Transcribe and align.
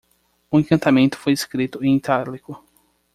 O 0.49 0.59
encantamento 0.59 1.15
foi 1.15 1.31
escrito 1.31 1.83
em 1.85 1.95
itálico. 1.95 2.65